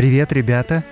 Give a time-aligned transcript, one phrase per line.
[0.00, 0.82] Привет, ребята!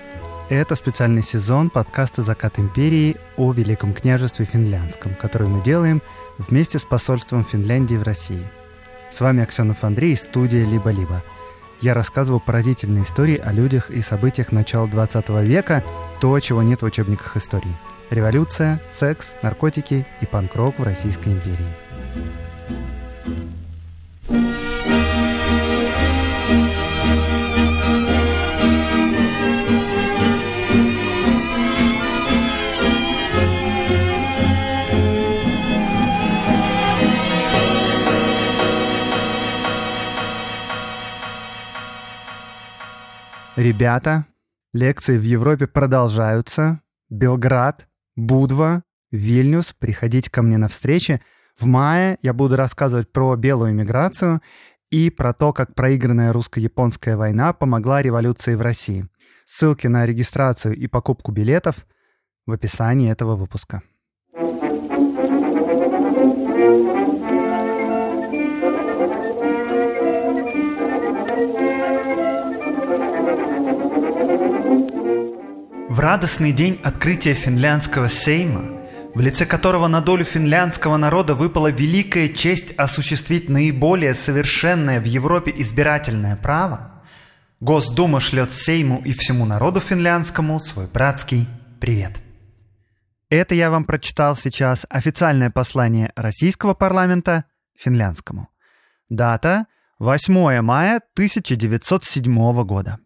[0.51, 6.03] Это специальный сезон подкаста «Закат империи» о Великом княжестве финляндском, который мы делаем
[6.37, 8.47] вместе с посольством Финляндии в России.
[9.11, 11.23] С вами Аксенов Андрей из студии «Либо-либо».
[11.81, 15.83] Я рассказываю поразительные истории о людях и событиях начала 20 века,
[16.21, 17.79] то, чего нет в учебниках истории.
[18.11, 22.48] Революция, секс, наркотики и панк-рок в Российской империи.
[43.69, 44.25] Ребята,
[44.73, 46.81] лекции в Европе продолжаются.
[47.11, 47.87] Белград,
[48.17, 51.21] Будва, Вильнюс, приходите ко мне на встречи.
[51.55, 54.41] В мае я буду рассказывать про белую миграцию
[54.89, 59.07] и про то, как проигранная русско-японская война помогла революции в России.
[59.45, 61.87] Ссылки на регистрацию и покупку билетов
[62.47, 63.83] в описании этого выпуска.
[76.11, 78.63] Радостный день открытия финляндского сейма,
[79.15, 85.53] в лице которого на долю финляндского народа выпала великая честь осуществить наиболее совершенное в Европе
[85.55, 87.03] избирательное право,
[87.61, 91.47] Госдума шлет Сейму и всему народу финляндскому свой братский
[91.79, 92.13] привет.
[93.29, 97.45] Это я вам прочитал сейчас официальное послание российского парламента
[97.79, 98.49] финляндскому.
[99.11, 99.67] Дата
[99.99, 102.99] 8 мая 1907 года.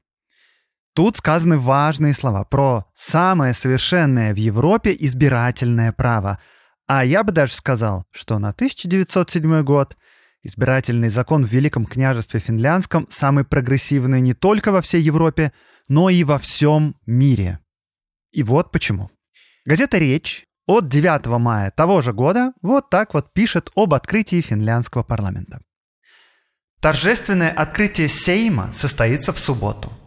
[0.94, 6.38] Тут сказаны важные слова про самое совершенное в Европе избирательное право.
[6.86, 9.96] А я бы даже сказал, что на 1907 год
[10.42, 15.52] избирательный закон в Великом княжестве Финляндском самый прогрессивный не только во всей Европе,
[15.88, 17.60] но и во всем мире.
[18.30, 19.10] И вот почему.
[19.64, 25.04] Газета «Речь» от 9 мая того же года вот так вот пишет об открытии финляндского
[25.04, 25.62] парламента.
[26.80, 29.90] Торжественное открытие Сейма состоится в субботу–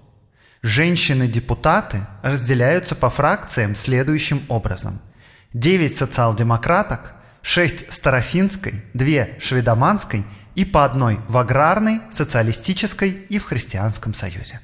[0.65, 4.99] Женщины-депутаты разделяются по фракциям следующим образом.
[5.53, 14.15] 9 социал-демократок, 6 старофинской, 2 шведоманской и по одной в аграрной, социалистической и в христианском
[14.15, 14.59] союзе.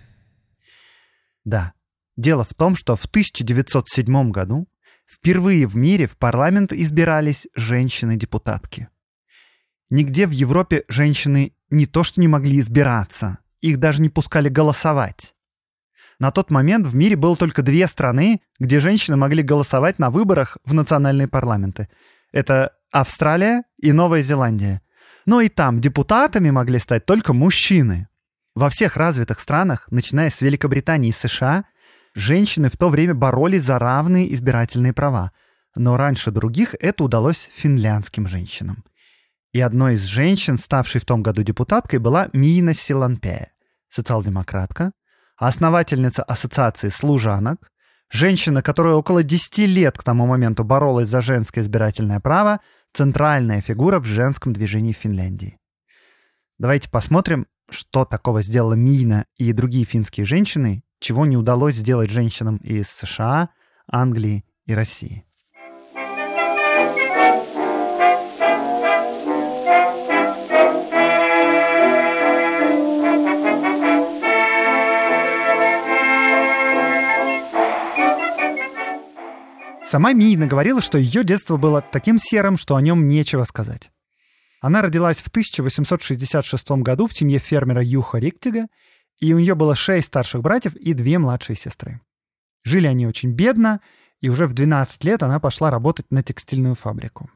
[1.45, 1.73] Да,
[2.17, 4.67] дело в том, что в 1907 году
[5.05, 8.87] впервые в мире в парламент избирались женщины-депутатки.
[9.91, 15.35] Нигде в Европе женщины не то что не могли избираться, их даже не пускали голосовать.
[16.21, 20.59] На тот момент в мире было только две страны, где женщины могли голосовать на выборах
[20.63, 21.89] в национальные парламенты.
[22.31, 24.83] Это Австралия и Новая Зеландия.
[25.25, 28.07] Но и там депутатами могли стать только мужчины.
[28.53, 31.65] Во всех развитых странах, начиная с Великобритании и США,
[32.13, 35.31] женщины в то время боролись за равные избирательные права.
[35.75, 38.83] Но раньше других это удалось финляндским женщинам.
[39.53, 43.53] И одной из женщин, ставшей в том году депутаткой, была Мина Силанпе,
[43.89, 44.91] социал-демократка,
[45.47, 47.71] основательница Ассоциации служанок,
[48.11, 52.59] женщина, которая около 10 лет к тому моменту боролась за женское избирательное право,
[52.93, 55.57] центральная фигура в женском движении в Финляндии.
[56.59, 62.57] Давайте посмотрим, что такого сделала Мина и другие финские женщины, чего не удалось сделать женщинам
[62.57, 63.49] из США,
[63.87, 65.25] Англии и России.
[79.91, 83.91] Сама Мина говорила, что ее детство было таким серым, что о нем нечего сказать.
[84.61, 88.67] Она родилась в 1866 году в семье фермера Юха Риктига,
[89.19, 91.99] и у нее было шесть старших братьев и две младшие сестры.
[92.63, 93.81] Жили они очень бедно,
[94.21, 97.29] и уже в 12 лет она пошла работать на текстильную фабрику.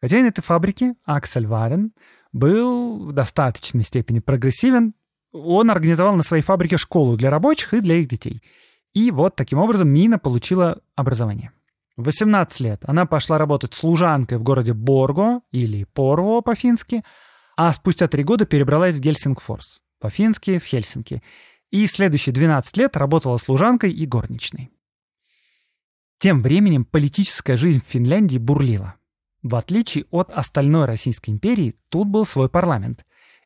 [0.00, 1.90] Хозяин этой фабрики, Аксель Варен,
[2.32, 4.94] был в достаточной степени прогрессивен.
[5.32, 8.44] Он организовал на своей фабрике школу для рабочих и для их детей.
[8.92, 11.50] И вот таким образом Мина получила образование.
[11.96, 17.04] В 18 лет она пошла работать служанкой в городе Борго, или Порво по-фински,
[17.56, 21.22] а спустя три года перебралась в Гельсингфорс, по-фински в Хельсинки,
[21.70, 24.70] и следующие 12 лет работала служанкой и горничной.
[26.18, 28.94] Тем временем политическая жизнь в Финляндии бурлила.
[29.42, 33.04] В отличие от остальной Российской империи, тут был свой парламент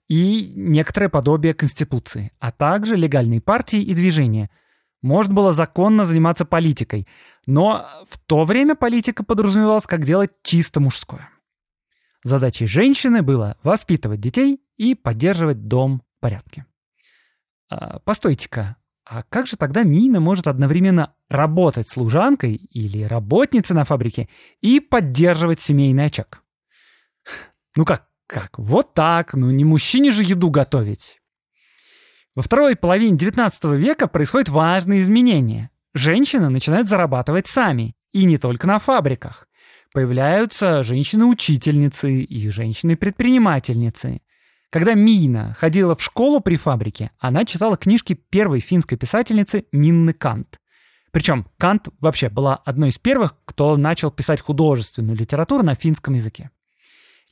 [0.08, 4.48] и некоторое подобие конституции, а также легальные партии и движения–
[5.02, 7.06] можно было законно заниматься политикой,
[7.46, 11.28] но в то время политика подразумевалась как делать чисто мужское.
[12.24, 16.66] Задачей женщины было воспитывать детей и поддерживать дом в порядке.
[17.70, 24.28] А, постойте-ка, а как же тогда Мина может одновременно работать служанкой или работницей на фабрике
[24.60, 26.42] и поддерживать семейный очаг?
[27.76, 28.58] Ну как, как?
[28.58, 31.20] Вот так, ну не мужчине же еду готовить.
[32.38, 35.70] Во второй половине XIX века происходят важные изменения.
[35.92, 39.48] Женщины начинают зарабатывать сами, и не только на фабриках.
[39.92, 44.20] Появляются женщины-учительницы и женщины-предпринимательницы.
[44.70, 50.60] Когда Мина ходила в школу при фабрике, она читала книжки первой финской писательницы Минны Кант.
[51.10, 56.52] Причем Кант вообще была одной из первых, кто начал писать художественную литературу на финском языке.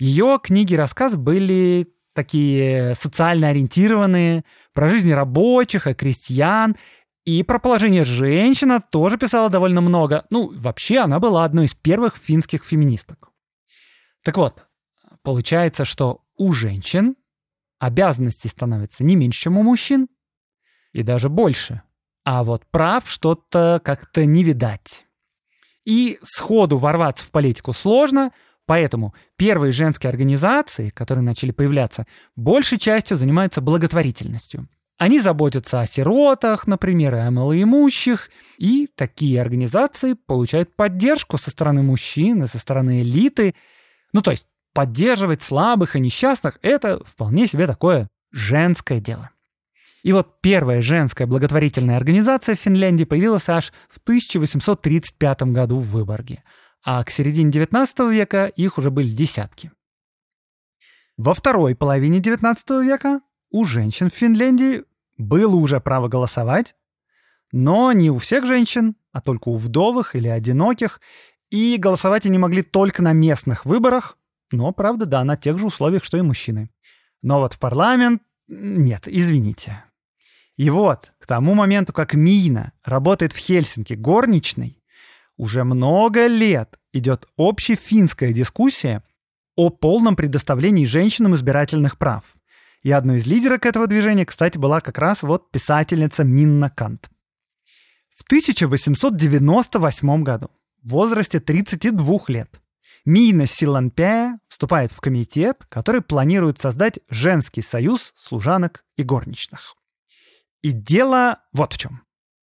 [0.01, 6.77] Ее книги и рассказы были такие социально ориентированные, про жизнь рабочих и крестьян,
[7.25, 10.27] и про положение женщина тоже писала довольно много.
[10.31, 13.31] Ну, вообще, она была одной из первых финских феминисток.
[14.25, 14.67] Так вот,
[15.23, 17.17] получается, что у женщин
[17.79, 20.09] обязанностей становится не меньше, чем у мужчин,
[20.93, 21.83] и даже больше.
[22.25, 25.07] А вот прав что-то как-то не видать.
[25.85, 28.33] И сходу ворваться в политику сложно,
[28.67, 34.69] поэтому первые женские организации, которые начали появляться, большей частью занимаются благотворительностью.
[34.99, 41.83] Они заботятся о сиротах, например, и о малоимущих, и такие организации получают поддержку со стороны
[41.83, 43.55] мужчин и со стороны элиты.
[44.13, 49.31] Ну, то есть поддерживать слабых и несчастных– это вполне себе такое женское дело.
[50.03, 56.43] И вот первая женская благотворительная организация в Финляндии появилась аж в 1835 году в Выборге,
[56.87, 59.73] а к середине XIX века их уже были десятки.
[61.17, 64.85] Во второй половине XIX века у женщин в Финляндии
[65.19, 66.77] было уже право голосовать,
[67.51, 71.01] но не у всех женщин, а только у вдовых или одиноких,
[71.51, 74.17] и голосовать они могли только на местных выборах,
[74.53, 76.71] но, правда, да, на тех же условиях, что и мужчины.
[77.21, 78.23] Но вот в парламент...
[78.47, 79.83] Нет, извините.
[80.57, 84.81] И вот, к тому моменту, как Мина работает в Хельсинки горничной,
[85.37, 89.03] уже много лет идет общефинская дискуссия
[89.55, 92.25] о полном предоставлении женщинам избирательных прав.
[92.83, 97.11] И одной из лидерок этого движения, кстати, была как раз вот писательница Минна Кант.
[98.17, 100.49] В 1898 году,
[100.83, 102.61] в возрасте 32 лет,
[103.05, 109.77] Мина Силанпя вступает в комитет, который планирует создать женский союз служанок и горничных.
[110.63, 112.03] И дело вот в чем.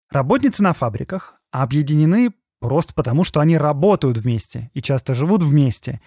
[0.10, 6.00] Работницы на фабриках объединены просто потому, что они работают вместе и часто живут вместе.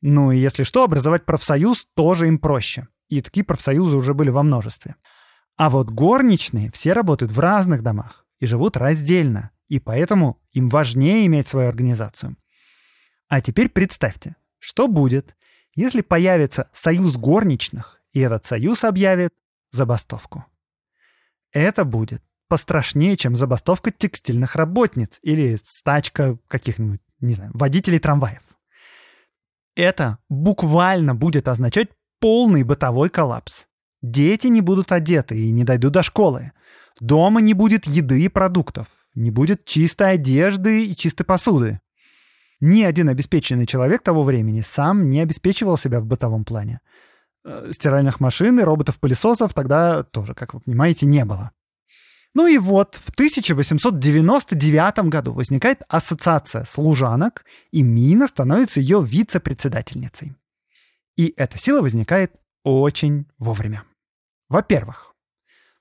[0.00, 2.86] Ну и если что, образовать профсоюз тоже им проще.
[3.08, 4.94] И такие профсоюзы уже были во множестве.
[5.56, 11.26] А вот горничные все работают в разных домах и живут раздельно, и поэтому им важнее
[11.26, 12.36] иметь свою организацию.
[13.26, 15.34] А теперь представьте, что будет,
[15.74, 19.34] если появится союз горничных, и этот союз объявит
[19.72, 20.44] забастовку.
[21.50, 28.42] Это будет пострашнее, чем забастовка текстильных работниц или стачка каких-нибудь, не знаю, водителей трамваев.
[29.74, 31.88] Это буквально будет означать
[32.20, 33.66] полный бытовой коллапс.
[34.02, 36.52] Дети не будут одеты и не дойдут до школы.
[37.00, 38.88] Дома не будет еды и продуктов.
[39.14, 41.80] Не будет чистой одежды и чистой посуды.
[42.60, 46.80] Ни один обеспеченный человек того времени сам не обеспечивал себя в бытовом плане.
[47.44, 51.52] Э, стиральных машин и роботов-пылесосов тогда тоже, как вы понимаете, не было.
[52.36, 60.34] Ну и вот в 1899 году возникает ассоциация служанок, и Мина становится ее вице-председательницей.
[61.16, 63.84] И эта сила возникает очень вовремя.
[64.50, 65.14] Во-первых,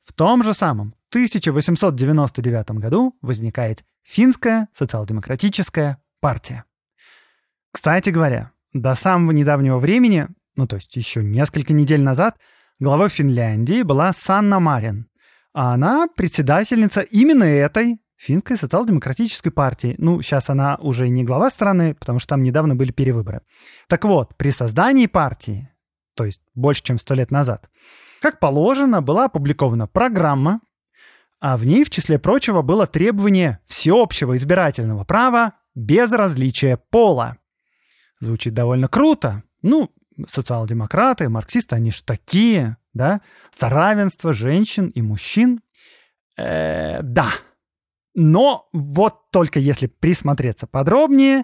[0.06, 6.64] в том же самом 1899 году возникает Финская социал-демократическая партия.
[7.74, 12.40] Кстати говоря, до самого недавнего времени, ну то есть еще несколько недель назад,
[12.80, 15.10] главой Финляндии была Санна Марин.
[15.56, 19.96] А она председательница именно этой финской социал-демократической партии.
[19.98, 23.40] Ну, сейчас она уже не глава страны, потому что там недавно были перевыборы.
[23.88, 25.70] Так вот, при создании партии,
[26.14, 27.70] то есть больше, чем сто лет назад,
[28.20, 30.60] как положено, была опубликована программа,
[31.40, 37.38] а в ней, в числе прочего, было требование всеобщего избирательного права без различия пола.
[38.20, 39.44] Звучит довольно круто.
[39.62, 39.90] Ну,
[40.28, 43.22] социал-демократы, марксисты, они же такие, да?
[43.56, 45.62] За равенство женщин и мужчин.
[46.38, 47.30] Э, да.
[48.16, 51.44] Но вот только если присмотреться подробнее,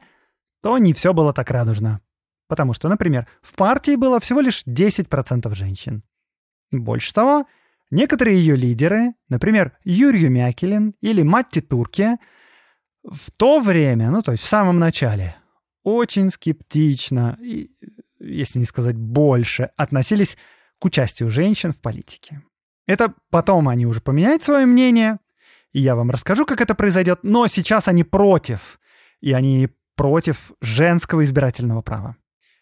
[0.63, 2.01] то не все было так радужно.
[2.48, 6.03] Потому что, например, в партии было всего лишь 10% женщин.
[6.72, 7.46] Больше того,
[7.91, 12.17] некоторые ее лидеры, например, Юрий Мякелин или Матти Турки,
[13.03, 15.36] в то время, ну то есть в самом начале,
[15.84, 17.38] очень скептично,
[18.20, 20.38] если не сказать больше, относились
[20.82, 22.42] к участию женщин в политике.
[22.88, 25.20] Это потом они уже поменяют свое мнение,
[25.74, 28.80] И я вам расскажу, как это произойдет, но сейчас они против.
[29.22, 32.18] И они против женского избирательного права.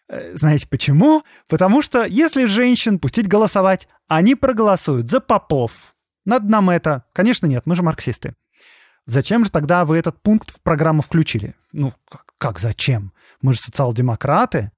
[0.08, 1.24] Э, знаете почему?
[1.48, 5.96] Потому что если женщин пустить голосовать, они проголосуют за попов.
[6.24, 7.04] Надо нам это?
[7.12, 8.36] Конечно, нет, мы же марксисты.
[9.06, 11.54] Зачем же тогда вы этот пункт в программу включили?
[11.72, 13.12] Ну, как, как зачем?
[13.40, 14.70] Мы же социал-демократы.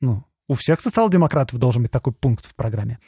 [0.00, 2.98] Ну, у всех социал-демократов должен быть такой пункт в программе.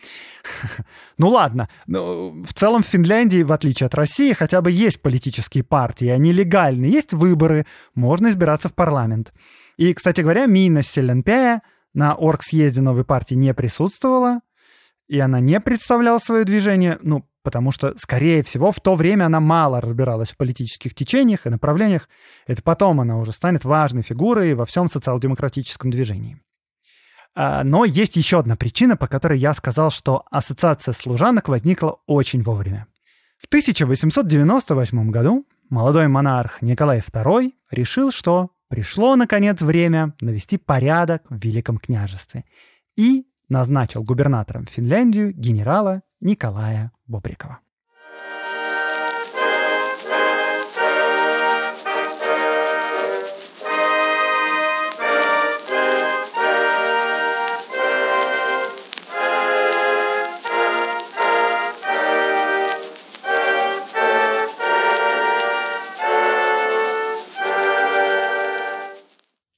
[1.18, 5.64] Ну ладно, ну, в целом в Финляндии, в отличие от России, хотя бы есть политические
[5.64, 9.32] партии, они легальны, есть выборы, можно избираться в парламент.
[9.76, 11.62] И, кстати говоря, Мина Селенпея
[11.94, 14.40] на оргсъезде новой партии не присутствовала,
[15.08, 19.40] и она не представляла свое движение, ну, потому что, скорее всего, в то время она
[19.40, 22.08] мало разбиралась в политических течениях и направлениях.
[22.46, 26.38] Это потом она уже станет важной фигурой во всем социал-демократическом движении.
[27.34, 32.42] А, но есть еще одна причина, по которой я сказал, что ассоциация служанок возникла очень
[32.42, 32.86] вовремя.
[33.38, 41.36] В 1898 году молодой монарх Николай II решил, что пришло, наконец, время навести порядок в
[41.44, 42.44] Великом княжестве
[42.96, 47.58] и назначил губернатором Финляндию генерала Николая Бобрикова.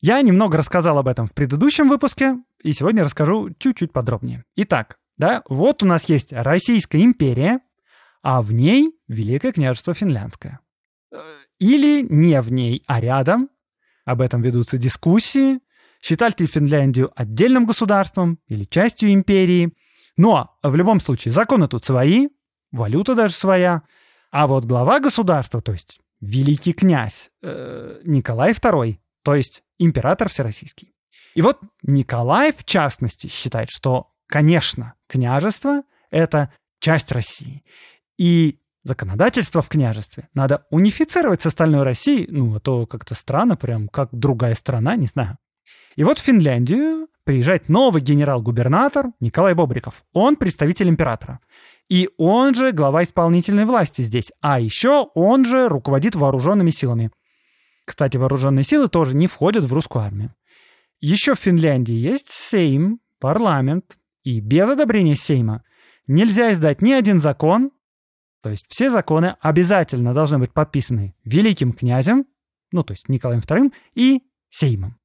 [0.06, 4.44] Я немного рассказал об этом в предыдущем выпуске, и сегодня расскажу чуть-чуть подробнее.
[4.54, 7.60] Итак, да, вот у нас есть Российская империя,
[8.22, 10.60] а в ней Великое княжество Финляндское.
[11.10, 11.22] Э,
[11.58, 13.48] или не в ней, а рядом.
[14.04, 15.60] Об этом ведутся дискуссии.
[16.02, 19.72] Считать ли Финляндию отдельным государством или частью империи.
[20.18, 22.28] Но в любом случае законы тут свои,
[22.72, 23.84] валюта даже своя.
[24.30, 30.94] А вот глава государства, то есть великий князь э, Николай II, то есть император всероссийский.
[31.34, 37.64] И вот Николай, в частности, считает, что, конечно, княжество— это часть России.
[38.18, 43.88] И законодательство в княжестве надо унифицировать с остальной Россией, ну, а то как-то странно, прям
[43.88, 45.38] как другая страна, не знаю.
[45.96, 50.04] И вот в Финляндию приезжает новый генерал-губернатор Николай Бобриков.
[50.12, 51.40] Он представитель императора.
[51.88, 54.32] И он же глава исполнительной власти здесь.
[54.40, 57.10] А еще он же руководит вооруженными силами.
[57.84, 60.34] Кстати, вооруженные силы тоже не входят в русскую армию.
[61.00, 65.62] Еще в Финляндии есть Сейм, парламент, и без одобрения Сейма
[66.06, 67.70] нельзя издать ни один закон,
[68.42, 72.26] то есть все законы обязательно должны быть подписаны великим князем,
[72.72, 74.98] ну то есть Николаем II, и Сеймом.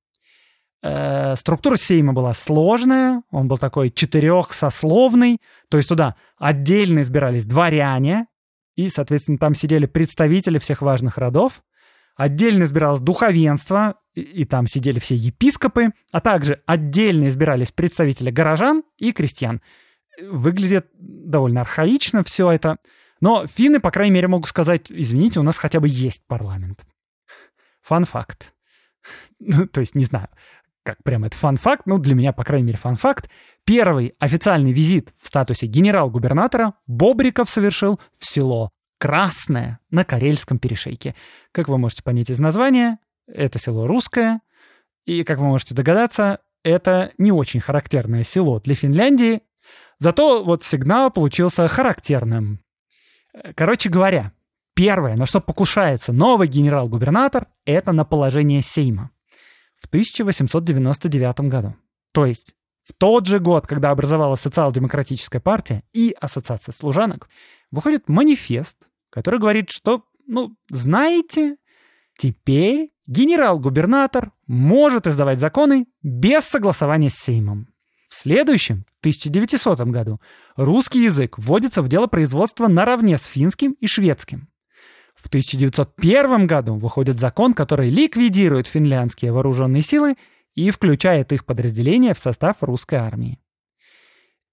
[0.82, 8.28] Э, структура Сейма была сложная, он был такой четырехсословный, то есть туда отдельно избирались дворяне,
[8.76, 11.62] и, соответственно, там сидели представители всех важных родов,
[12.20, 18.84] Отдельно избиралось духовенство, и, и там сидели все епископы, а также отдельно избирались представители горожан
[18.98, 19.62] и крестьян.
[20.22, 22.80] Выглядит довольно архаично все это,
[23.22, 26.86] но финны, по крайней мере, могут сказать, извините, у нас хотя бы есть парламент.
[27.84, 28.54] Фан-факт.
[29.40, 30.28] Ну, то есть, не знаю,
[30.84, 33.30] как прямо это фан-факт, но для меня, по крайней мере, фан-факт.
[33.64, 41.16] Первый официальный визит в статусе генерал-губернатора Бобриков совершил в село Красное на Карельском перешейке.
[41.52, 44.42] Как вы можете понять из названия, это село русское,
[45.06, 49.42] и, как вы можете догадаться, это не очень характерное село для Финляндии,
[50.00, 52.60] зато вот сигнал получился характерным.
[53.56, 54.34] Короче говоря,
[54.76, 59.12] первое, на что покушается новый генерал-губернатор, это на положение Сейма
[59.78, 61.76] в 1899 году.
[62.12, 62.54] То есть
[62.84, 67.30] в тот же год, когда образовалась социал-демократическая партия и ассоциация служанок,
[67.72, 71.58] выходит манифест, который говорит, что, ну, знаете,
[72.18, 77.68] теперь генерал-губернатор может издавать законы без согласования с Сеймом.
[78.10, 80.20] В следующем, 1900 году,
[80.56, 84.50] русский язык вводится в дело производства наравне с финским и шведским.
[85.16, 90.16] В 1901 году выходит закон, который ликвидирует финляндские вооруженные силы
[90.56, 93.40] и включает их подразделения в состав русской армии.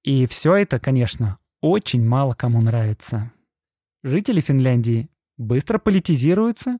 [0.02, 3.32] И все это, конечно, очень мало кому нравится
[4.06, 6.78] жители Финляндии быстро политизируются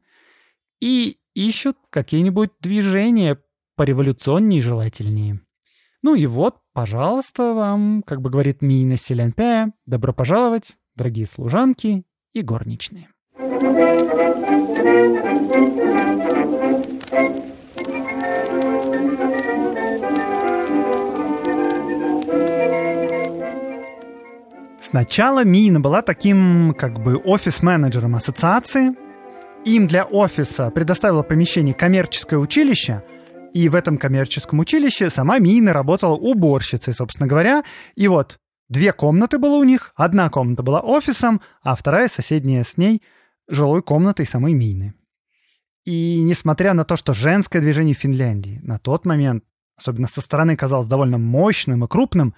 [0.80, 3.38] и ищут какие-нибудь движения
[3.76, 5.40] пореволюционнее желательнее.
[6.02, 12.42] Ну и вот, пожалуйста, вам, как бы говорит Мина Селенпе, добро пожаловать, дорогие служанки и
[12.42, 13.08] горничные.
[24.96, 28.92] Сначала Мина была таким как бы офис-менеджером ассоциации.
[29.66, 33.02] Им для офиса предоставило помещение коммерческое училище,
[33.52, 37.62] и в этом коммерческом училище сама Мина работала уборщицей, собственно говоря.
[37.94, 38.38] И вот
[38.70, 39.92] две комнаты было у них.
[39.96, 43.02] Одна комната была офисом, а вторая, соседняя с ней,
[43.48, 44.94] жилой комнатой самой Мины.
[45.84, 49.44] И несмотря на то, что женское движение в Финляндии на тот момент,
[49.76, 52.34] особенно со стороны, казалось довольно мощным и крупным,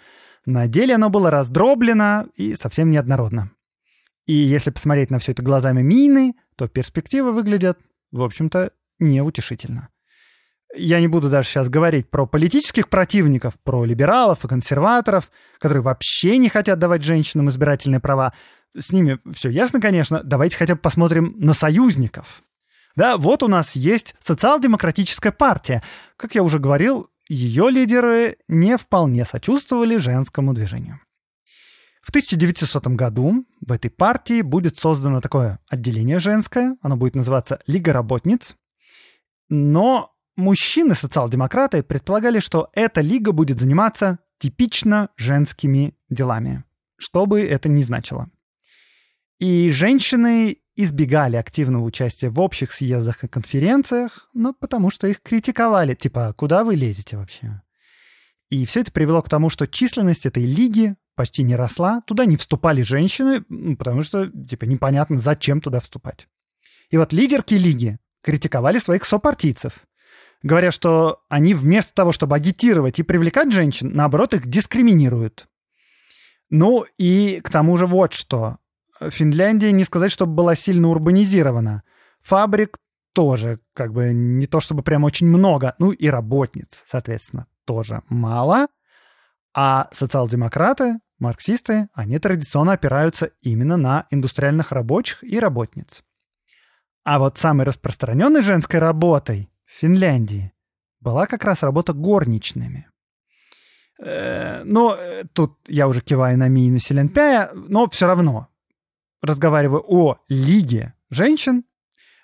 [0.49, 3.51] на деле оно было раздроблено и совсем неоднородно.
[4.27, 7.79] И если посмотреть на все это глазами Мины, то перспективы выглядят,
[8.13, 9.91] в общем-то, неутешительно.
[10.75, 16.39] Я не буду даже сейчас говорить про политических противников, про либералов и консерваторов, которые вообще
[16.39, 18.33] не хотят давать женщинам избирательные права.
[18.75, 20.23] С ними все ясно, конечно.
[20.25, 22.43] Давайте хотя бы посмотрим на союзников.
[22.97, 25.83] Да, вот у нас есть социал-демократическая партия.
[26.17, 31.01] Как я уже говорил, ее лидеры не вполне сочувствовали женскому движению.
[32.03, 37.93] В 1900 году в этой партии будет создано такое отделение женское, оно будет называться Лига
[37.93, 38.57] работниц,
[39.51, 46.65] но мужчины-социал-демократы предполагали, что эта лига будет заниматься типично женскими делами,
[46.97, 48.31] что бы это ни значило.
[49.39, 55.95] И женщины избегали активного участия в общих съездах и конференциях, ну, потому что их критиковали,
[55.95, 57.63] типа, куда вы лезете вообще?
[58.49, 62.37] И все это привело к тому, что численность этой лиги почти не росла, туда не
[62.37, 63.43] вступали женщины,
[63.77, 66.29] потому что, типа, непонятно, зачем туда вступать.
[66.91, 69.85] И вот лидерки лиги критиковали своих сопартийцев,
[70.43, 75.49] говоря, что они вместо того, чтобы агитировать и привлекать женщин, наоборот, их дискриминируют.
[76.51, 78.59] Ну и к тому же вот что.
[79.01, 81.83] Финляндия не сказать, чтобы была сильно урбанизирована.
[82.21, 82.79] Фабрик
[83.13, 85.75] тоже, как бы, не то чтобы прям очень много.
[85.79, 88.69] Ну и работниц, соответственно, тоже мало.
[89.55, 96.03] А социал-демократы, марксисты, они традиционно опираются именно на индустриальных рабочих и работниц.
[97.05, 100.53] А вот самой распространенной женской работой в Финляндии
[101.01, 102.87] была как раз работа горничными.
[104.01, 108.49] Э, но э, тут я уже киваю на Мину Селенпяя, но все равно
[109.23, 111.65] разговариваю о Лиге женщин,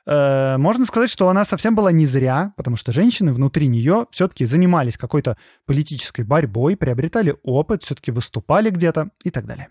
[0.06, 4.44] э, можно сказать, что она совсем была не зря, потому что женщины внутри нее все-таки
[4.44, 9.68] занимались какой-то политической борьбой, приобретали опыт, все-таки выступали где-то и так далее.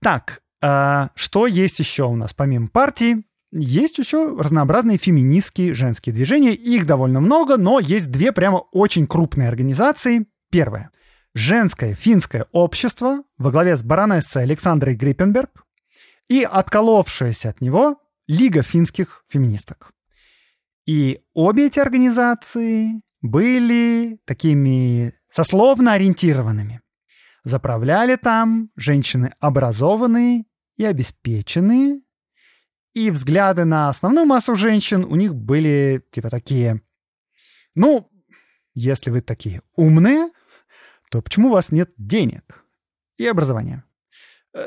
[0.00, 3.24] Так, э, что есть еще у нас помимо партии?
[3.52, 6.52] Есть еще разнообразные феминистские женские движения.
[6.52, 10.26] Их довольно много, но есть две прямо очень крупные организации.
[10.50, 10.90] Первое.
[11.34, 15.65] Женское финское общество во главе с баронессой Александрой Гриппенберг,
[16.28, 19.92] и отколовшаяся от него Лига финских феминисток.
[20.84, 26.80] И обе эти организации были такими сословно ориентированными.
[27.44, 30.44] Заправляли там женщины образованные
[30.76, 32.00] и обеспеченные,
[32.94, 36.80] и взгляды на основную массу женщин у них были типа такие,
[37.74, 38.10] ну,
[38.74, 40.30] если вы такие умные,
[41.10, 42.64] то почему у вас нет денег
[43.16, 43.84] и образования?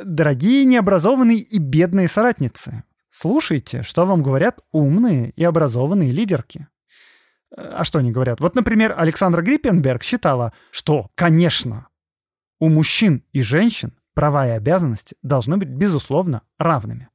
[0.04, 6.68] Дорогие необразованные и бедные соратницы, слушайте, что вам говорят умные и образованные лидерки.
[7.56, 8.40] А что они говорят?
[8.40, 11.88] Вот, например, Александра Гриппенберг считала, что, конечно,
[12.60, 17.10] у мужчин и женщин права и обязанности должны быть, безусловно, равными.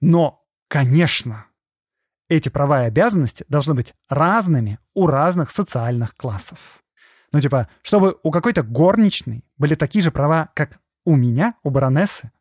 [0.00, 1.46] Но, конечно,
[2.28, 6.82] эти права и обязанности должны быть разными у разных социальных классов.
[7.30, 12.32] Ну, типа, чтобы у какой-то горничной были такие же права, как у меня, у баронессы?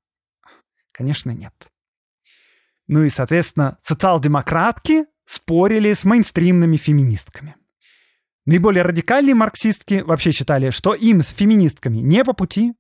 [0.92, 1.54] Конечно, нет.
[2.88, 7.56] Ну и, соответственно, социал-демократки спорили с мейнстримными феминистками.
[8.46, 12.74] Наиболее радикальные марксистки вообще считали, что им с феминистками не по пути,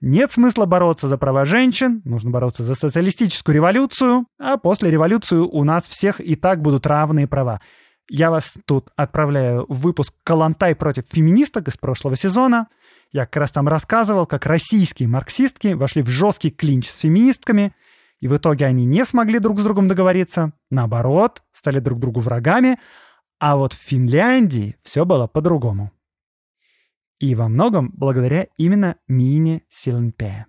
[0.00, 5.62] нет смысла бороться за права женщин, нужно бороться за социалистическую революцию, а после революции у
[5.62, 7.60] нас всех и так будут равные права.
[8.12, 12.66] Я вас тут отправляю в выпуск «Калантай против феминисток» из прошлого сезона–
[13.12, 17.74] я как раз там рассказывал, как российские марксистки вошли в жесткий клинч с феминистками,
[18.20, 22.78] и в итоге они не смогли друг с другом договориться, наоборот, стали друг другу врагами,
[23.40, 25.90] а вот в Финляндии все было по-другому.
[27.18, 30.46] И во многом благодаря именно Мине Силенпе.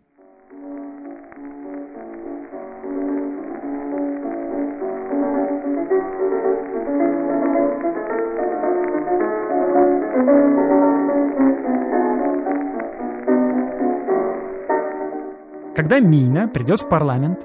[15.82, 17.40] Когда Мина придет в парламент,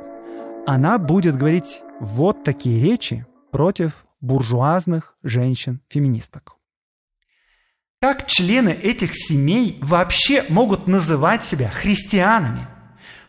[0.67, 6.57] она будет говорить вот такие речи против буржуазных женщин-феминисток.
[7.99, 12.69] Как члены этих семей вообще могут называть себя христианами?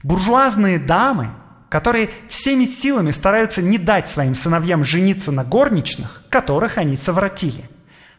[0.03, 1.29] Буржуазные дамы,
[1.69, 7.63] которые всеми силами стараются не дать своим сыновьям жениться на горничных, которых они совратили.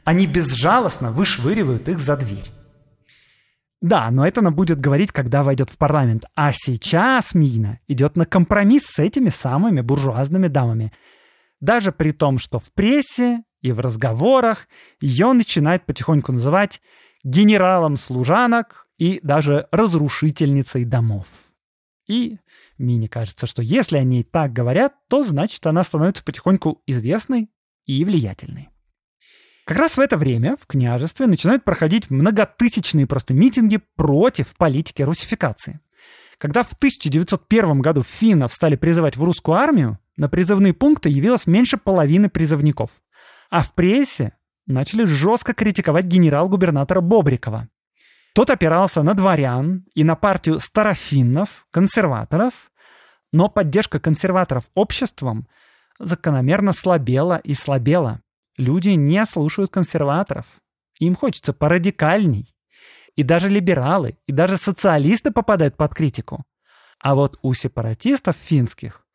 [0.04, 2.50] Они безжалостно вышвыривают их за дверь.
[3.80, 6.24] Да, но это она будет говорить, когда войдет в парламент.
[6.34, 10.92] А сейчас Мина идет на компромисс с этими самыми буржуазными дамами.
[11.60, 14.68] Даже при том, что в прессе и в разговорах
[15.00, 16.80] ее начинает потихоньку называть
[17.24, 21.26] генералом служанок и даже разрушительницей домов.
[22.08, 22.38] И
[22.78, 27.50] Мине кажется, что если они так говорят, то значит она становится потихоньку известной
[27.84, 28.70] и влиятельной.
[29.68, 35.80] Как раз в это время в княжестве начинают проходить многотысячные просто митинги против политики русификации.
[36.38, 41.76] Когда в 1901 году финнов стали призывать в русскую армию, на призывные пункты явилось меньше
[41.76, 42.92] половины призывников.
[43.50, 44.32] А в прессе
[44.66, 47.68] начали жестко критиковать генерал-губернатора Бобрикова.
[48.34, 52.54] Тот опирался на дворян и на партию старофиннов, консерваторов,
[53.34, 55.46] но поддержка консерваторов обществом
[55.98, 58.22] закономерно слабела и слабела.
[58.58, 60.44] Люди не слушают консерваторов.
[60.98, 62.52] Им хочется порадикальней.
[63.14, 66.44] И даже либералы, и даже социалисты попадают под критику.
[67.00, 69.06] А вот у сепаратистов финских,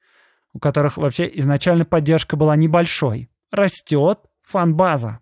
[0.53, 5.19] у которых вообще изначально поддержка была небольшой, растет фанбаза.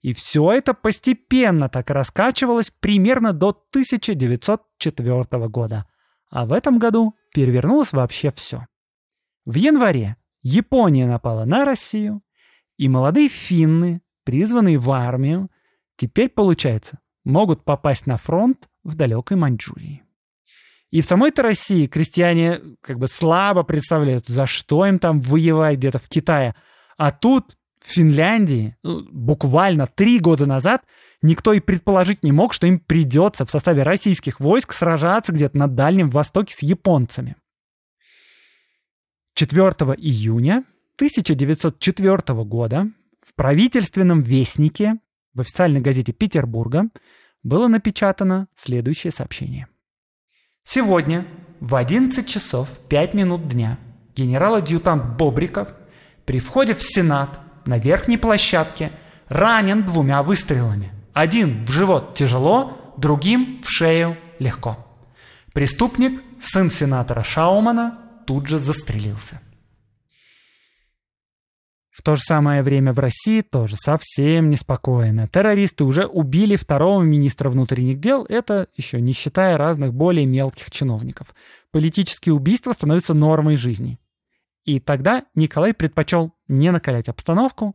[0.00, 5.86] И все это постепенно так раскачивалось примерно до 1904 года.
[6.30, 8.66] А в этом году перевернулось вообще все.
[9.44, 12.22] В январе Япония напала на Россию,
[12.78, 15.50] и молодые финны, призванные в армию,
[15.96, 20.02] теперь, получается, могут попасть на фронт в далекой Маньчжурии.
[20.90, 25.98] И в самой-то России крестьяне как бы слабо представляют, за что им там воевать где-то
[25.98, 26.54] в Китае.
[26.96, 30.84] А тут, в Финляндии, ну, буквально три года назад,
[31.20, 35.68] никто и предположить не мог, что им придется в составе российских войск сражаться где-то на
[35.68, 37.36] Дальнем Востоке с японцами.
[39.34, 39.62] 4
[39.98, 40.64] июня
[40.98, 42.88] 1904 года
[43.22, 44.96] в правительственном вестнике
[45.32, 46.88] в официальной газете Петербурга
[47.44, 49.68] было напечатано следующее сообщение.
[50.64, 51.24] Сегодня
[51.60, 53.78] в 11 часов 5 минут дня
[54.16, 55.68] генерал-адъютант Бобриков
[56.26, 58.90] при входе в Сенат на верхней площадке
[59.28, 60.90] ранен двумя выстрелами.
[61.12, 64.76] Один в живот тяжело, другим в шею легко.
[65.52, 69.40] Преступник, сын сенатора Шаумана, тут же застрелился.
[71.98, 75.26] В то же самое время в России тоже совсем неспокойно.
[75.26, 81.34] Террористы уже убили второго министра внутренних дел, это еще не считая разных более мелких чиновников.
[81.72, 83.98] Политические убийства становятся нормой жизни.
[84.64, 87.74] И тогда Николай предпочел не накалять обстановку,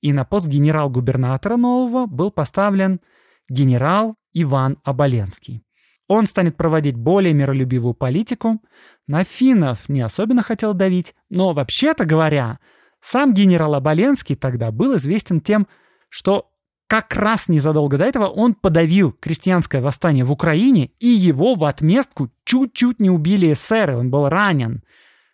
[0.00, 3.00] и на пост генерал-губернатора нового был поставлен
[3.48, 5.62] генерал Иван Оболенский.
[6.08, 8.60] Он станет проводить более миролюбивую политику.
[9.06, 12.58] На финнов не особенно хотел давить, но вообще-то говоря,
[13.00, 15.66] сам генерал Оболенский тогда был известен тем,
[16.08, 16.50] что
[16.86, 22.30] как раз незадолго до этого он подавил крестьянское восстание в Украине, и его в отместку
[22.44, 24.82] чуть-чуть не убили эсеры, он был ранен.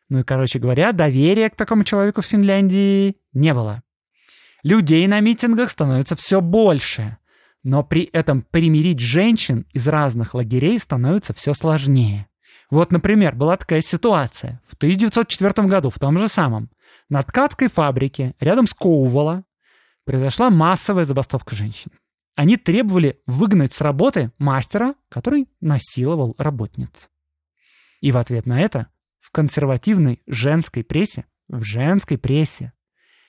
[0.09, 3.83] Ну и, короче говоря, доверия к такому человеку в Финляндии не было.
[4.63, 7.17] Людей на митингах становится все больше,
[7.63, 12.27] но при этом примирить женщин из разных лагерей становится все сложнее.
[12.71, 16.69] Вот, например, была такая ситуация в 1904 году, в том же самом.
[17.09, 19.45] На ткацкой фабрике рядом с Коувала
[20.05, 21.93] произошла массовая забастовка женщин.
[22.35, 27.11] Они требовали выгнать с работы мастера, который насиловал работниц.
[28.01, 28.89] И в ответ на это
[29.21, 32.73] в консервативной женской прессе, в женской прессе,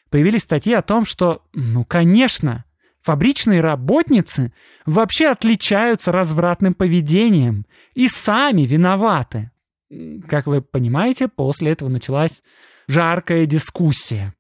[0.09, 2.65] появились статьи о том, что, ну, конечно,
[3.01, 4.53] фабричные работницы
[4.85, 9.51] вообще отличаются развратным поведением и сами виноваты.
[10.27, 12.43] Как вы понимаете, после этого началась
[12.87, 14.33] жаркая дискуссия.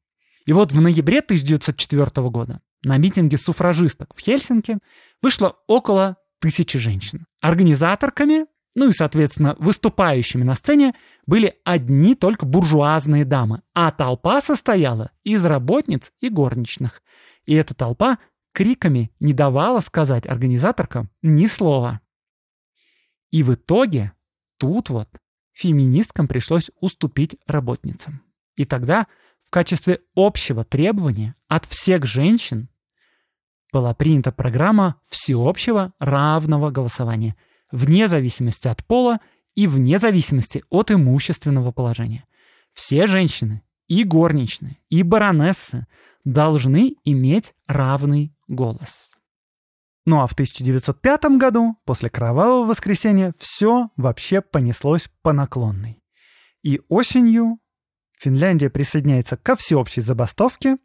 [0.45, 4.79] И вот в ноябре 1904 года на митинге суфражисток в Хельсинки
[5.21, 7.25] вышло около тысячи женщин.
[7.41, 10.93] Организаторками, ну и, соответственно, выступающими на сцене
[11.25, 17.01] были одни только буржуазные дамы, а толпа состояла из работниц и горничных.
[17.45, 18.19] И эта толпа
[18.53, 22.01] криками не давала сказать организаторкам ни слова.
[23.31, 24.13] И в итоге
[24.57, 25.09] тут вот
[25.53, 28.21] феминисткам пришлось уступить работницам.
[28.57, 29.07] И тогда
[29.45, 32.67] в качестве общего требования от всех женщин
[33.71, 37.37] была принята программа всеобщего равного голосования,
[37.71, 39.19] вне зависимости от пола
[39.55, 42.25] и вне зависимости от имущественного положения.
[42.73, 45.87] Все женщины, и горничные, и баронессы
[46.25, 49.11] должны иметь равный голос.
[50.05, 56.01] Ну а в 1905 году, после Кровавого воскресенья, все вообще понеслось по наклонной.
[56.63, 57.59] И осенью
[58.17, 60.77] Финляндия присоединяется ко всеобщей забастовке,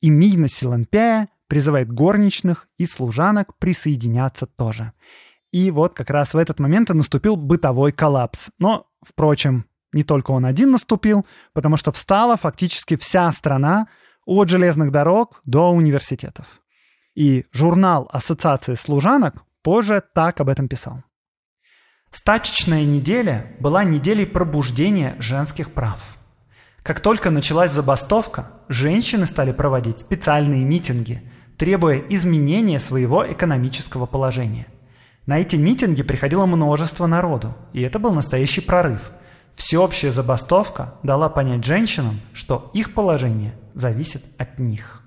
[0.00, 4.92] и Мина Силанпяя призывает горничных и служанок присоединяться тоже.
[5.50, 8.50] И вот как раз в этот момент и наступил бытовой коллапс.
[8.58, 13.86] Но, впрочем, не только он один наступил, потому что встала фактически вся страна
[14.24, 16.60] от железных дорог до университетов.
[17.14, 21.02] И журнал Ассоциации служанок позже так об этом писал.
[22.10, 26.18] Стачечная неделя была неделей пробуждения женских прав.
[26.82, 31.22] Как только началась забастовка, женщины стали проводить специальные митинги,
[31.56, 34.66] требуя изменения своего экономического положения.
[35.26, 39.12] На эти митинги приходило множество народу, и это был настоящий прорыв.
[39.54, 45.02] Всеобщая забастовка дала понять женщинам, что их положение зависит от них.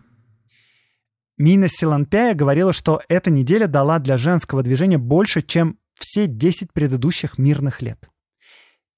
[1.38, 7.38] Мина Силанпяя говорила, что эта неделя дала для женского движения больше, чем все 10 предыдущих
[7.38, 8.10] мирных лет.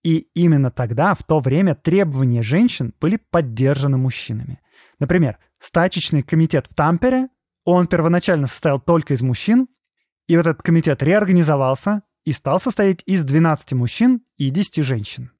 [0.08, 4.62] И именно тогда, в то время, требования женщин были поддержаны мужчинами.
[5.00, 7.28] Например, стачечный комитет в Тампере,
[7.66, 9.68] он первоначально состоял только из мужчин,
[10.30, 15.34] и вот этот комитет реорганизовался и стал состоять из 12 мужчин и 10 женщин.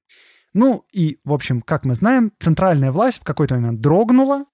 [0.52, 4.44] Ну и, в общем, как мы знаем, центральная власть в какой-то момент дрогнула.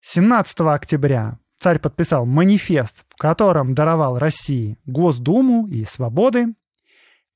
[0.00, 6.46] 17 октября царь подписал манифест, в котором даровал России Госдуму и свободы.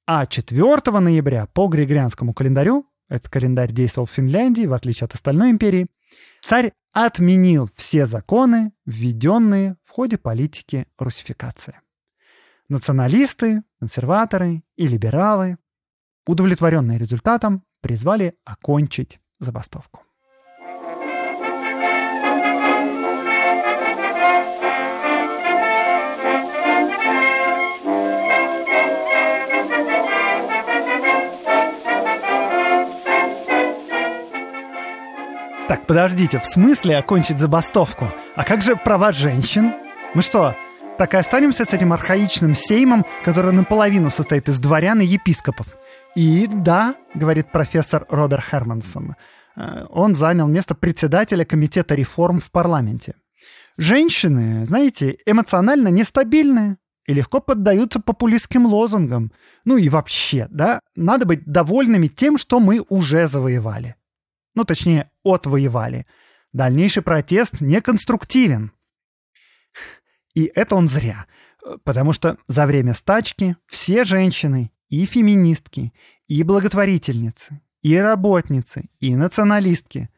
[0.07, 5.51] А 4 ноября по Григорианскому календарю, этот календарь действовал в Финляндии, в отличие от остальной
[5.51, 5.87] империи,
[6.43, 11.81] царь отменил все законы, введенные в ходе политики русификации.
[12.69, 15.57] Националисты, консерваторы и либералы,
[16.27, 20.03] удовлетворенные результатом, призвали окончить забастовку.
[35.85, 38.11] Подождите, в смысле окончить забастовку?
[38.35, 39.73] А как же права женщин?
[40.15, 40.57] Мы что,
[40.99, 45.77] так и останемся с этим архаичным сеймом, который наполовину состоит из дворян и епископов?
[46.15, 49.17] И да, говорит профессор Роберт Хермансон,
[49.57, 53.15] э, он занял место председателя комитета реформ в парламенте.
[53.77, 59.33] Женщины, знаете, эмоционально нестабильные и легко поддаются популистским лозунгам.
[59.65, 63.97] Ну и вообще, да, надо быть довольными тем, что мы уже завоевали.
[64.55, 66.07] Ну, точнее, отвоевали.
[66.53, 68.73] Дальнейший протест неконструктивен.
[70.35, 71.27] И это он зря.
[71.85, 75.93] Потому что за время стачки все женщины, и феминистки,
[76.29, 80.11] и благотворительницы, и работницы, и националистки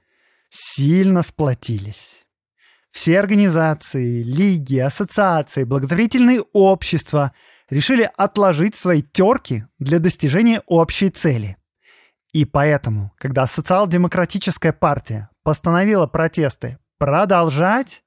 [0.51, 2.27] сильно сплотились.
[2.91, 7.33] Все организации, лиги, ассоциации, благотворительные общества
[7.69, 11.57] решили отложить свои терки для достижения общей цели.
[12.37, 18.05] И поэтому, когда социал-демократическая партия постановила протесты продолжать,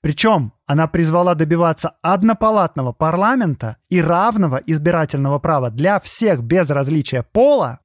[0.00, 7.80] причем она призвала добиваться однопалатного парламента и равного избирательного права для всех без различия пола,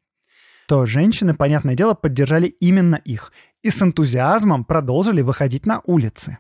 [0.69, 6.37] то женщины, понятное дело, поддержали именно их и с энтузиазмом продолжили выходить на улицы.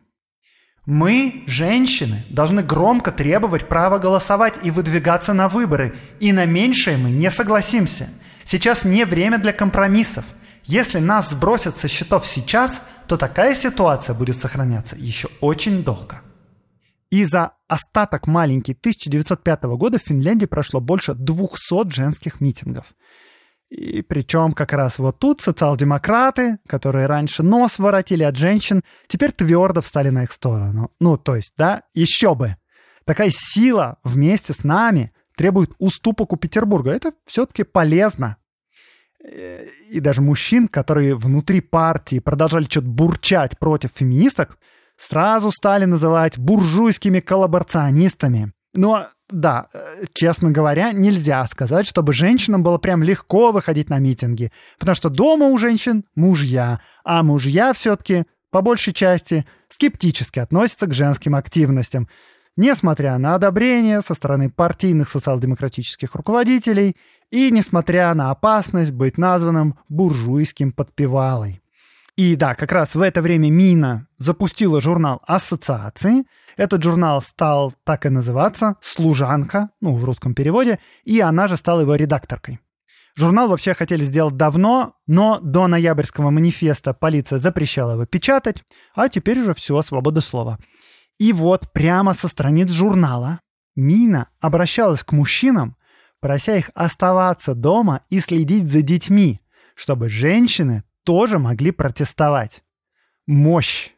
[0.85, 7.09] Мы, женщины, должны громко требовать права голосовать и выдвигаться на выборы, и на меньшее мы
[7.09, 8.07] не согласимся–
[8.45, 10.25] Сейчас не время для компромиссов.
[10.63, 16.21] Если нас сбросят со счетов сейчас, то такая ситуация будет сохраняться еще очень долго.
[17.09, 22.93] И за остаток маленький 1905 года в Финляндии прошло больше 200 женских митингов.
[23.69, 29.81] И причем как раз вот тут социал-демократы, которые раньше нос воротили от женщин, теперь твердо
[29.81, 30.91] встали на их сторону.
[30.99, 32.55] Ну, то есть, да, еще бы.
[33.05, 36.91] Такая сила вместе с нами требует уступок у Петербурга.
[36.91, 38.37] Это все-таки полезно.
[39.89, 44.57] И даже мужчин, которые внутри партии продолжали что-то бурчать против феминисток,
[44.97, 48.51] сразу стали называть буржуйскими коллаборационистами.
[48.73, 49.69] Но да,
[50.13, 55.47] честно говоря, нельзя сказать, чтобы женщинам было прям легко выходить на митинги, потому что дома
[55.47, 62.07] у женщин мужья, а мужья все-таки по большей части скептически относятся к женским активностям
[62.55, 66.95] несмотря на одобрение со стороны партийных социал-демократических руководителей
[67.31, 71.61] и несмотря на опасность быть названным буржуйским подпевалой.
[72.15, 76.25] И да, как раз в это время Мина запустила журнал ассоциации.
[76.57, 81.81] Этот журнал стал так и называться «Служанка», ну, в русском переводе, и она же стала
[81.81, 82.59] его редакторкой.
[83.15, 88.63] Журнал вообще хотели сделать давно, но до ноябрьского манифеста полиция запрещала его печатать,
[88.95, 90.59] а теперь уже все, свобода слова.
[91.19, 93.39] И вот прямо со страниц журнала
[93.75, 95.75] Мина обращалась к мужчинам,
[96.19, 99.41] прося их оставаться дома и следить за детьми,
[99.75, 102.63] чтобы женщины тоже могли протестовать.
[103.27, 103.91] Мощь!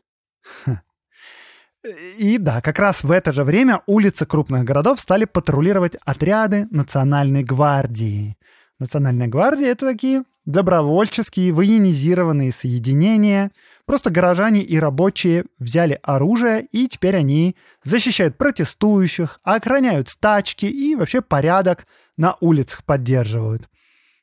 [2.18, 7.44] И да, как раз в это же время улицы крупных городов стали патрулировать отряды Национальной
[7.44, 8.38] гвардии.
[8.80, 13.52] Национальная гвардия— это такие добровольческие военизированные соединения.
[13.86, 21.22] Просто горожане и рабочие взяли оружие, и теперь они защищают протестующих, охраняют стачки и вообще
[21.22, 21.86] порядок
[22.18, 23.70] на улицах поддерживают.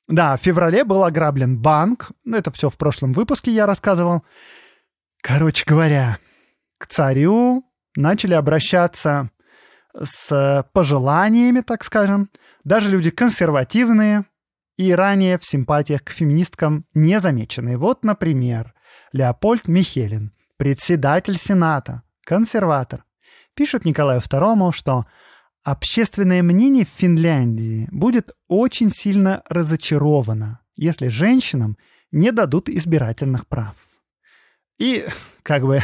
[0.09, 2.11] Да, в феврале был ограблен банк.
[2.27, 4.25] Это все в прошлом выпуске я рассказывал.
[5.22, 6.18] Короче говоря,
[6.79, 9.31] к царю начали обращаться
[9.94, 12.31] с пожеланиями, так скажем.
[12.64, 14.25] Даже люди консервативные
[14.77, 17.77] и ранее в симпатиях к феминисткам не замеченные.
[17.77, 18.75] Вот, например,
[19.12, 23.05] Леопольд Михелин, председатель Сената, консерватор,
[23.55, 25.05] пишет Николаю II, что
[25.62, 31.77] общественное мнение в Финляндии будет очень сильно разочаровано, если женщинам
[32.11, 33.77] не дадут избирательных прав.
[34.79, 35.07] И
[35.42, 35.81] как бы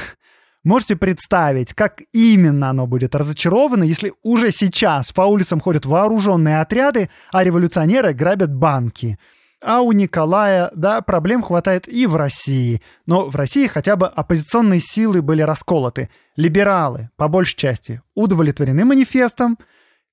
[0.65, 7.11] можете представить, как именно оно будет разочаровано, если уже сейчас по улицам ходят вооруженные отряды,
[7.31, 9.19] а революционеры грабят банки.
[9.63, 12.81] А у Николая, да, проблем хватает и в России.
[13.07, 16.11] Но в России хотя бы оппозиционные силы были расколоты.
[16.37, 19.59] Либералы, по большей части, удовлетворены манифестом,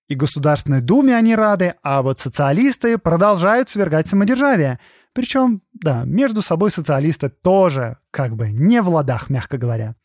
[0.08, 4.80] и Государственной Думе они рады, а вот социалисты продолжают свергать самодержавие–
[5.16, 9.96] причем, да, между собой социалисты тоже как бы не в ладах, мягко говоря.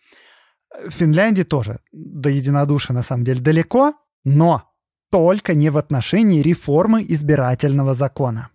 [0.87, 4.71] В Финляндии тоже до единодушия на самом деле далеко, но
[5.11, 8.50] только не в отношении реформы избирательного закона.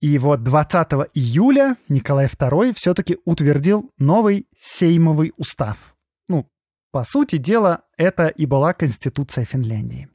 [0.00, 5.96] И вот 20 июля Николай II все-таки утвердил новый Сеймовый устав.
[6.28, 6.48] Ну,
[6.92, 10.08] по сути дела, это и была Конституция Финляндии.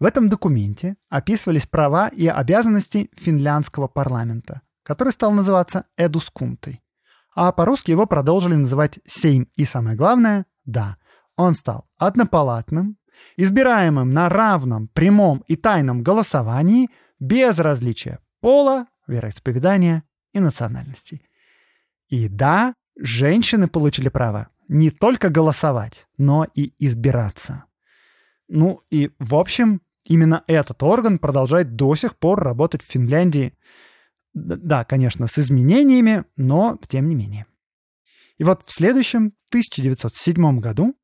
[0.00, 6.80] В этом документе описывались права и обязанности финляндского парламента, который стал называться Эдускунтой.
[7.34, 9.48] А по-русски его продолжили называть Сейм.
[9.56, 10.96] И самое главное, да,
[11.36, 12.96] он стал однопалатным,
[13.36, 16.88] избираемым на равном, прямом и тайном голосовании
[17.20, 21.22] без различия пола, вероисповедания и национальности.
[22.08, 27.64] И да, женщины получили право не только голосовать, но и избираться.
[28.48, 33.52] Ну и, в общем, Именно этот орган продолжает до сих пор работать в Финляндии.
[34.32, 37.46] Да, конечно, с изменениями, но тем не менее.
[38.38, 40.96] И вот в следующем, 1907 году,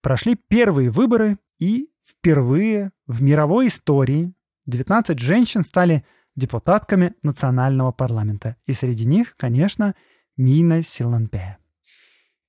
[0.00, 4.32] прошли первые выборы, и впервые в мировой истории
[4.66, 6.04] 19 женщин стали
[6.36, 8.56] депутатками национального парламента.
[8.66, 9.94] И среди них, конечно,
[10.36, 11.58] Мина Силанпе.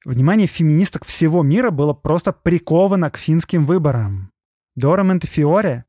[0.05, 4.31] Внимание феминисток всего мира было просто приковано к финским выборам.
[4.75, 5.85] Дора Монтефиоре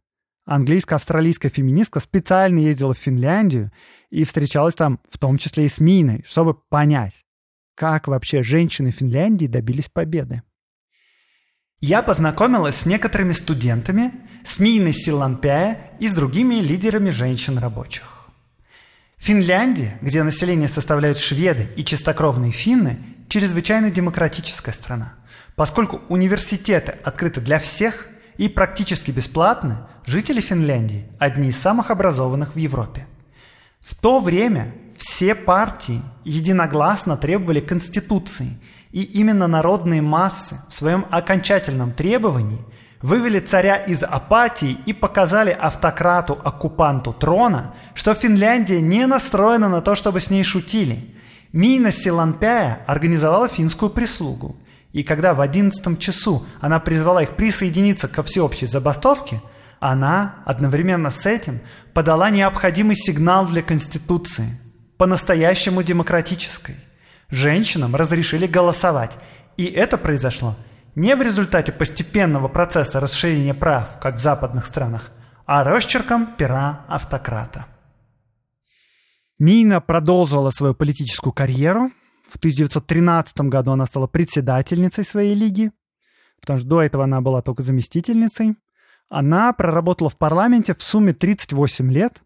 [0.46, 3.72] английско-австралийская феминистка специально ездила в Финляндию
[4.10, 7.24] и встречалась там в том числе и с Миной, чтобы понять,
[7.74, 10.42] как вообще женщины Финляндии добились победы.
[11.86, 14.10] Я познакомилась с некоторыми студентами,
[14.42, 18.30] с Миной Силанпяя и с другими лидерами женщин-рабочих.
[19.18, 25.12] Финляндия, где население составляют шведы и чистокровные финны, чрезвычайно демократическая страна.
[25.56, 32.58] Поскольку университеты открыты для всех и практически бесплатны, жители Финляндии одни из самых образованных в
[32.58, 33.06] Европе.
[33.80, 38.58] В то время все партии единогласно требовали Конституции,
[38.94, 42.60] и именно народные массы в своем окончательном требовании
[43.02, 50.20] вывели царя из апатии и показали автократу-оккупанту трона, что Финляндия не настроена на то, чтобы
[50.20, 51.12] с ней шутили.
[51.52, 54.56] Мина Силанпяя организовала финскую прислугу.
[54.92, 59.42] И когда в одиннадцатом часу она призвала их присоединиться ко всеобщей забастовке–
[59.80, 61.60] она одновременно с этим
[61.92, 64.46] подала необходимый сигнал для Конституции,
[64.96, 66.76] по-настоящему демократической.
[67.34, 69.18] Женщинам разрешили голосовать,
[69.56, 70.54] и это произошло
[70.94, 75.10] не в результате постепенного процесса расширения прав, как в западных странах,
[75.44, 77.66] а росчерком пера автократа.
[79.40, 81.90] Мина продолжила свою политическую карьеру.
[82.30, 85.72] В 1913 году она стала председательницей своей лиги,
[86.40, 88.54] потому что до этого она была только заместительницей.
[89.08, 92.22] Она проработала в парламенте в сумме 38 лет,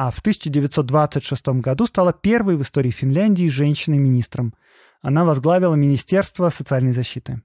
[0.00, 4.54] а в 1926 году стала первой в истории Финляндии женщиной-министром.
[5.02, 7.42] Она возглавила Министерство социальной защиты.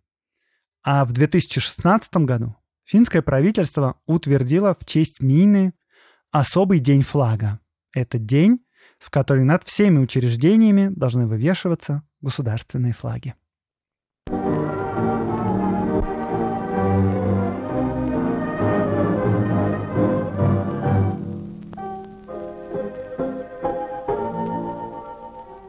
[0.83, 5.73] А в 2016 году финское правительство утвердило в честь Мины
[6.29, 7.59] особый день флага.
[7.91, 8.63] Это день,
[8.99, 13.33] в который над всеми учреждениями должны вывешиваться государственные флаги.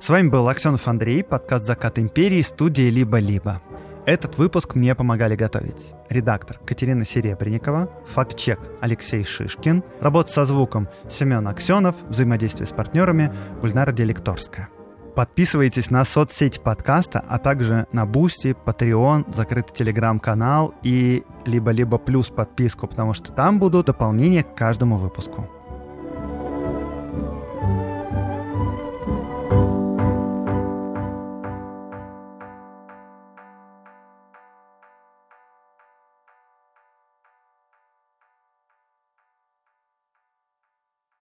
[0.04, 3.62] С вами был Аксенов Андрей, подкаст «Закат империи», студии «Либо-либо».
[4.04, 11.48] Этот выпуск мне помогали готовить редактор Катерина Серебренникова, факт-чек Алексей Шишкин, работа со звуком Семен
[11.48, 13.32] Аксенов, взаимодействие с партнерами
[13.62, 14.68] Гульнара Делекторская.
[15.14, 22.86] Подписывайтесь на соцсети подкаста, а также на Boosty, Patreon, закрытый телеграм-канал и либо-либо плюс подписку,
[22.86, 25.48] потому что там будут дополнения к каждому выпуску.